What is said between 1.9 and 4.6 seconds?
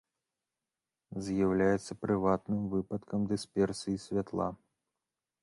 прыватным выпадкам дысперсіі святла.